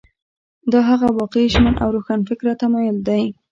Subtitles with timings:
[0.71, 3.23] دا هغه واقعي ژمن او روښانفکره تمایل دی.